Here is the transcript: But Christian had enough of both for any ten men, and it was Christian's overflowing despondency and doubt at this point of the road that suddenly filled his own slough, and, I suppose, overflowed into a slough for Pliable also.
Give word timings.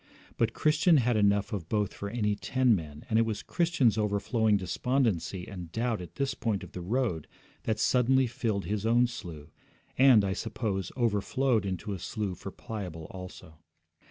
But 0.35 0.55
Christian 0.55 0.97
had 0.97 1.15
enough 1.15 1.53
of 1.53 1.69
both 1.69 1.93
for 1.93 2.09
any 2.09 2.35
ten 2.35 2.73
men, 2.75 3.05
and 3.07 3.19
it 3.19 3.21
was 3.21 3.43
Christian's 3.43 3.99
overflowing 3.99 4.57
despondency 4.57 5.47
and 5.47 5.71
doubt 5.71 6.01
at 6.01 6.15
this 6.15 6.33
point 6.33 6.63
of 6.63 6.71
the 6.71 6.81
road 6.81 7.27
that 7.65 7.77
suddenly 7.77 8.25
filled 8.25 8.65
his 8.65 8.83
own 8.83 9.05
slough, 9.05 9.51
and, 9.99 10.25
I 10.25 10.33
suppose, 10.33 10.91
overflowed 10.97 11.67
into 11.67 11.93
a 11.93 11.99
slough 11.99 12.39
for 12.39 12.49
Pliable 12.49 13.09
also. 13.11 13.59